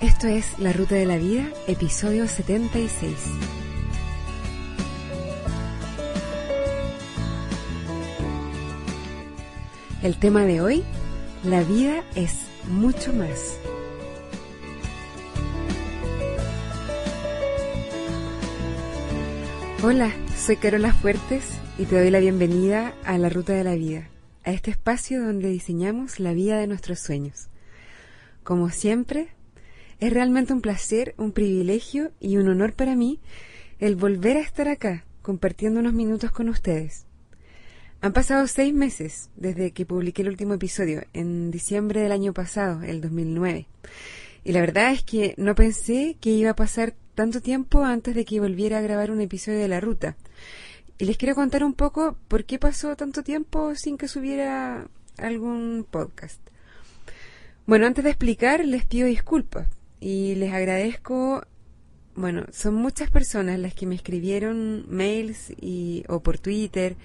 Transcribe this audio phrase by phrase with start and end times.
[0.00, 3.14] Esto es La Ruta de la Vida, episodio 76.
[10.02, 10.84] El tema de hoy,
[11.44, 13.58] la vida es mucho más.
[19.82, 24.10] Hola, soy Carola Fuertes y te doy la bienvenida a La Ruta de la Vida,
[24.44, 27.48] a este espacio donde diseñamos la vida de nuestros sueños.
[28.44, 29.35] Como siempre,
[30.00, 33.18] es realmente un placer, un privilegio y un honor para mí
[33.78, 37.06] el volver a estar acá compartiendo unos minutos con ustedes.
[38.00, 42.82] Han pasado seis meses desde que publiqué el último episodio, en diciembre del año pasado,
[42.82, 43.66] el 2009.
[44.44, 48.24] Y la verdad es que no pensé que iba a pasar tanto tiempo antes de
[48.24, 50.16] que volviera a grabar un episodio de La Ruta.
[50.98, 54.86] Y les quiero contar un poco por qué pasó tanto tiempo sin que subiera
[55.16, 56.40] algún podcast.
[57.66, 59.66] Bueno, antes de explicar, les pido disculpas
[60.00, 61.42] y les agradezco.
[62.14, 66.96] Bueno, son muchas personas las que me escribieron mails y, o por Twitter,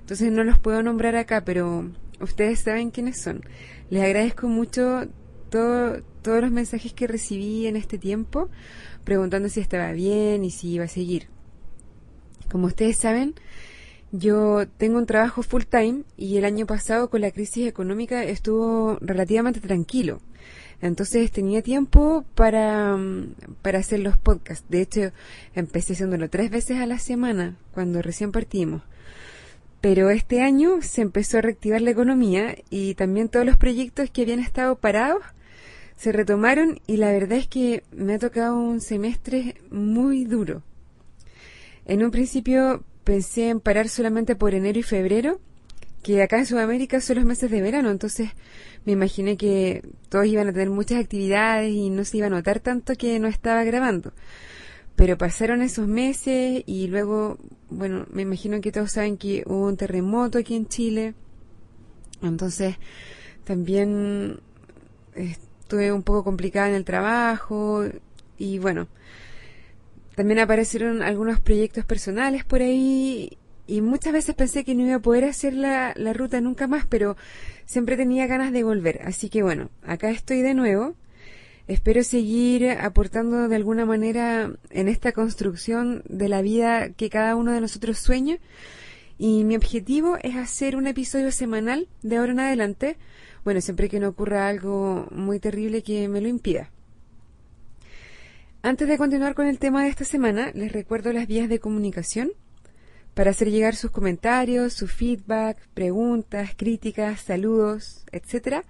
[0.00, 3.42] entonces no los puedo nombrar acá, pero ustedes saben quiénes son.
[3.90, 5.06] Les agradezco mucho
[5.50, 8.48] todo, todos los mensajes que recibí en este tiempo,
[9.04, 11.28] preguntando si estaba bien y si iba a seguir.
[12.50, 13.34] Como ustedes saben,
[14.10, 18.96] yo tengo un trabajo full time y el año pasado con la crisis económica estuvo
[19.02, 20.20] relativamente tranquilo.
[20.80, 22.96] Entonces tenía tiempo para,
[23.62, 24.64] para hacer los podcasts.
[24.68, 25.12] De hecho,
[25.54, 28.82] empecé haciéndolo tres veces a la semana cuando recién partimos.
[29.80, 34.22] Pero este año se empezó a reactivar la economía y también todos los proyectos que
[34.22, 35.22] habían estado parados
[35.96, 40.62] se retomaron y la verdad es que me ha tocado un semestre muy duro.
[41.86, 45.40] En un principio pensé en parar solamente por enero y febrero,
[46.02, 48.30] que acá en Sudamérica son los meses de verano, entonces
[48.84, 52.60] me imaginé que todos iban a tener muchas actividades y no se iba a notar
[52.60, 54.12] tanto que no estaba grabando.
[54.96, 57.38] Pero pasaron esos meses y luego,
[57.70, 61.14] bueno, me imagino que todos saben que hubo un terremoto aquí en Chile.
[62.22, 62.76] Entonces,
[63.44, 64.40] también
[65.14, 67.84] estuve un poco complicada en el trabajo
[68.38, 68.88] y bueno,
[70.16, 73.38] también aparecieron algunos proyectos personales por ahí
[73.68, 76.86] y muchas veces pensé que no iba a poder hacer la, la ruta nunca más,
[76.86, 77.16] pero
[77.66, 79.02] siempre tenía ganas de volver.
[79.04, 80.96] Así que bueno, acá estoy de nuevo.
[81.68, 87.52] Espero seguir aportando de alguna manera en esta construcción de la vida que cada uno
[87.52, 88.38] de nosotros sueña.
[89.18, 92.96] Y mi objetivo es hacer un episodio semanal de ahora en adelante.
[93.44, 96.70] Bueno, siempre que no ocurra algo muy terrible que me lo impida.
[98.62, 102.32] Antes de continuar con el tema de esta semana, les recuerdo las vías de comunicación
[103.18, 108.62] para hacer llegar sus comentarios, su feedback, preguntas, críticas, saludos, etc.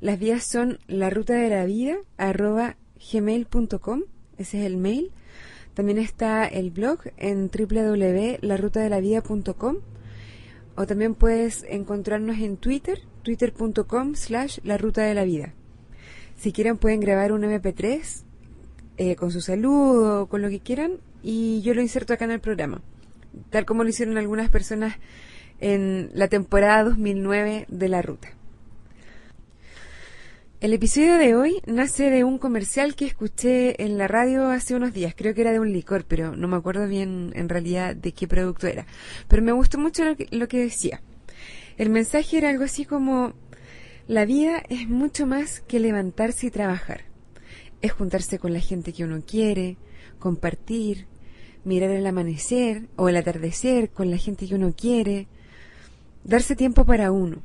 [0.00, 4.02] Las vías son la ruta de la vida gmail.com,
[4.38, 5.12] ese es el mail.
[5.74, 9.76] También está el blog en www.larutadelavida.com
[10.74, 15.54] o también puedes encontrarnos en Twitter, twitter.com slash la ruta de la vida.
[16.36, 18.24] Si quieren pueden grabar un MP3
[18.96, 22.40] eh, con su saludo, con lo que quieran, y yo lo inserto acá en el
[22.40, 22.82] programa
[23.50, 24.96] tal como lo hicieron algunas personas
[25.60, 28.28] en la temporada 2009 de la ruta.
[30.58, 34.94] El episodio de hoy nace de un comercial que escuché en la radio hace unos
[34.94, 35.14] días.
[35.14, 38.26] Creo que era de un licor, pero no me acuerdo bien en realidad de qué
[38.26, 38.86] producto era.
[39.28, 41.02] Pero me gustó mucho lo que, lo que decía.
[41.76, 43.34] El mensaje era algo así como,
[44.08, 47.02] la vida es mucho más que levantarse y trabajar.
[47.82, 49.76] Es juntarse con la gente que uno quiere,
[50.18, 51.06] compartir,
[51.66, 55.26] mirar el amanecer o el atardecer con la gente que uno quiere,
[56.22, 57.42] darse tiempo para uno.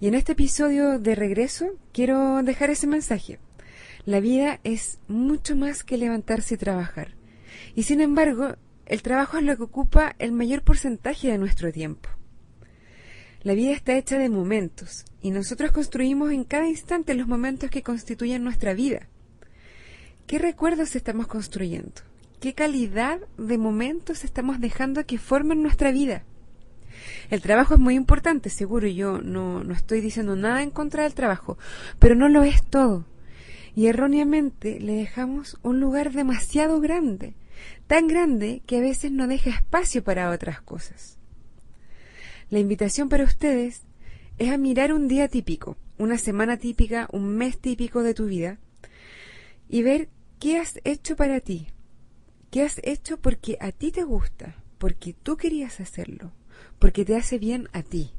[0.00, 3.38] Y en este episodio de regreso quiero dejar ese mensaje.
[4.06, 7.14] La vida es mucho más que levantarse y trabajar.
[7.74, 8.54] Y sin embargo,
[8.86, 12.08] el trabajo es lo que ocupa el mayor porcentaje de nuestro tiempo.
[13.42, 17.82] La vida está hecha de momentos y nosotros construimos en cada instante los momentos que
[17.82, 19.08] constituyen nuestra vida.
[20.28, 22.09] ¿Qué recuerdos estamos construyendo?
[22.40, 26.24] Qué calidad de momentos estamos dejando que formen nuestra vida.
[27.30, 31.14] El trabajo es muy importante, seguro, yo no, no estoy diciendo nada en contra del
[31.14, 31.58] trabajo,
[31.98, 33.06] pero no lo es todo.
[33.76, 37.34] Y erróneamente le dejamos un lugar demasiado grande,
[37.86, 41.18] tan grande que a veces no deja espacio para otras cosas.
[42.48, 43.82] La invitación para ustedes
[44.38, 48.58] es a mirar un día típico, una semana típica, un mes típico de tu vida
[49.68, 50.08] y ver
[50.40, 51.68] qué has hecho para ti,
[52.50, 56.32] ¿Qué has hecho porque a ti te gusta, porque tú querías hacerlo,
[56.78, 58.12] porque te hace bien a ti.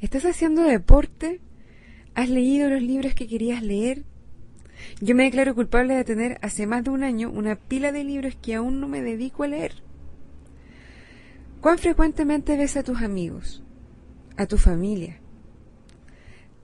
[0.00, 1.40] ¿Estás haciendo deporte?
[2.14, 4.04] ¿Has leído los libros que querías leer?
[5.00, 8.36] Yo me declaro culpable de tener hace más de un año una pila de libros
[8.40, 9.82] que aún no me dedico a leer.
[11.60, 13.62] ¿Cuán frecuentemente ves a tus amigos,
[14.36, 15.18] a tu familia?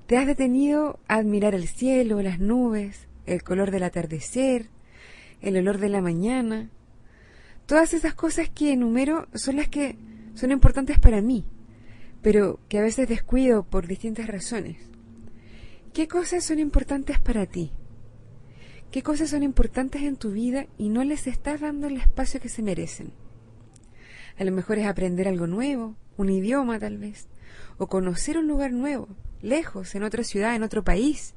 [0.06, 4.66] ¿Te has detenido a admirar el cielo, las nubes, el color del atardecer,
[5.40, 6.70] el olor de la mañana?
[7.66, 9.96] Todas esas cosas que enumero son las que
[10.34, 11.44] son importantes para mí,
[12.22, 14.78] pero que a veces descuido por distintas razones.
[15.92, 17.72] ¿Qué cosas son importantes para ti?
[18.90, 22.48] ¿Qué cosas son importantes en tu vida y no les estás dando el espacio que
[22.48, 23.12] se merecen?
[24.38, 27.28] A lo mejor es aprender algo nuevo, un idioma tal vez,
[27.78, 29.08] o conocer un lugar nuevo,
[29.42, 31.34] lejos, en otra ciudad, en otro país,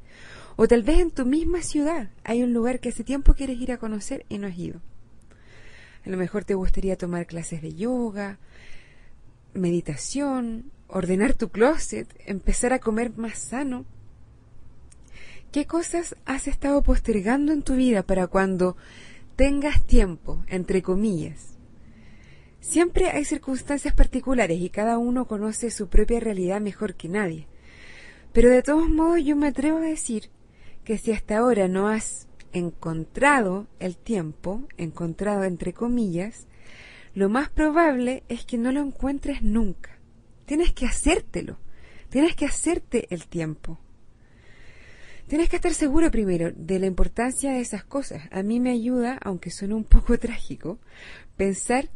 [0.55, 3.71] o tal vez en tu misma ciudad hay un lugar que hace tiempo quieres ir
[3.71, 4.81] a conocer y no has ido.
[6.05, 8.37] A lo mejor te gustaría tomar clases de yoga,
[9.53, 13.85] meditación, ordenar tu closet, empezar a comer más sano.
[15.51, 18.75] ¿Qué cosas has estado postergando en tu vida para cuando
[19.35, 21.53] tengas tiempo, entre comillas,
[22.63, 27.45] Siempre hay circunstancias particulares y cada uno conoce su propia realidad mejor que nadie.
[28.31, 30.29] Pero de todos modos yo me atrevo a decir
[30.83, 36.47] que si hasta ahora no has encontrado el tiempo, encontrado entre comillas,
[37.15, 39.97] lo más probable es que no lo encuentres nunca.
[40.45, 41.57] Tienes que hacértelo,
[42.09, 43.79] tienes que hacerte el tiempo.
[45.27, 48.23] Tienes que estar seguro primero de la importancia de esas cosas.
[48.31, 50.79] A mí me ayuda, aunque suene un poco trágico,
[51.37, 51.89] pensar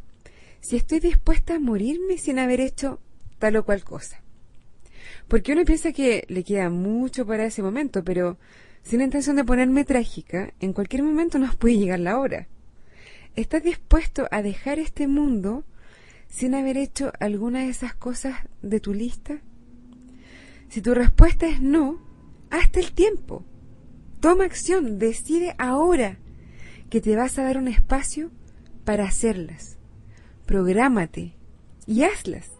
[0.60, 3.00] si estoy dispuesta a morirme sin haber hecho
[3.38, 4.22] tal o cual cosa.
[5.28, 8.38] Porque uno piensa que le queda mucho para ese momento, pero
[8.88, 12.48] sin intención de ponerme trágica, en cualquier momento nos puede llegar la hora.
[13.36, 15.64] ¿Estás dispuesto a dejar este mundo
[16.28, 19.40] sin haber hecho alguna de esas cosas de tu lista?
[20.70, 22.00] Si tu respuesta es no,
[22.50, 23.44] hazte el tiempo.
[24.20, 26.18] Toma acción, decide ahora
[26.88, 28.30] que te vas a dar un espacio
[28.84, 29.78] para hacerlas
[30.48, 31.34] prográmate
[31.86, 32.50] y hazlas.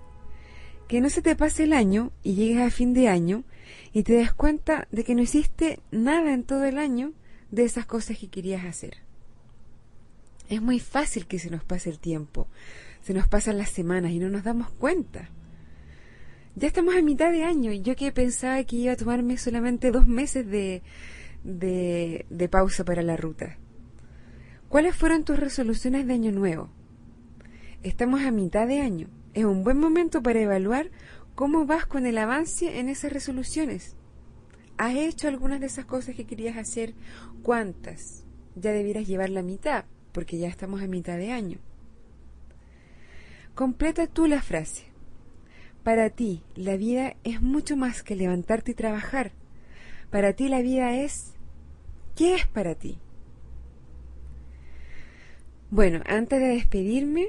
[0.88, 3.44] Que no se te pase el año y llegues a fin de año
[3.92, 7.12] y te des cuenta de que no hiciste nada en todo el año
[7.50, 8.98] de esas cosas que querías hacer.
[10.48, 12.48] Es muy fácil que se nos pase el tiempo,
[13.02, 15.30] se nos pasan las semanas y no nos damos cuenta.
[16.56, 19.90] Ya estamos a mitad de año y yo que pensaba que iba a tomarme solamente
[19.90, 20.82] dos meses de,
[21.44, 23.58] de, de pausa para la ruta.
[24.68, 26.68] ¿Cuáles fueron tus resoluciones de año nuevo?
[27.82, 29.08] Estamos a mitad de año.
[29.34, 30.90] Es un buen momento para evaluar
[31.38, 33.94] cómo vas con el avance en esas resoluciones.
[34.76, 36.94] ¿Has hecho algunas de esas cosas que querías hacer?
[37.44, 38.24] ¿Cuántas?
[38.56, 41.58] Ya debieras llevar la mitad, porque ya estamos a mitad de año.
[43.54, 44.86] Completa tú la frase.
[45.84, 49.30] Para ti, la vida es mucho más que levantarte y trabajar.
[50.10, 51.34] Para ti la vida es...
[52.16, 52.98] ¿Qué es para ti?
[55.70, 57.28] Bueno, antes de despedirme,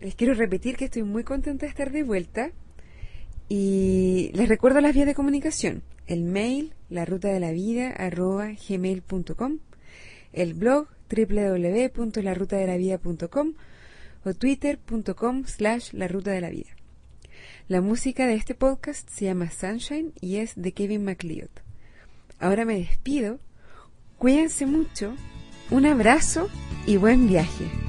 [0.00, 2.52] les quiero repetir que estoy muy contenta de estar de vuelta
[3.54, 5.82] y les recuerdo las vías de comunicación.
[6.06, 9.58] El mail, la ruta de la vida, arroba gmail.com,
[10.32, 13.52] el blog www.larutadelavida.com
[14.24, 16.70] o twitter.com slash la ruta de la vida.
[17.68, 21.50] La música de este podcast se llama Sunshine y es de Kevin MacLeod.
[22.38, 23.38] Ahora me despido.
[24.16, 25.14] Cuídense mucho.
[25.70, 26.48] Un abrazo
[26.86, 27.81] y buen viaje.